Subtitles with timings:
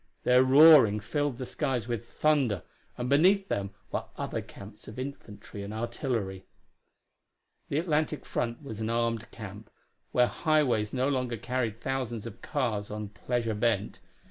[0.23, 2.63] Their roaring filled the skies with thunder,
[2.97, 6.47] and beneath them were other camps of infantry and artillery.
[7.69, 9.69] The Atlantic front was an armed camp,
[10.11, 13.99] where highways no longer carried thousands of cars on pleasure bent.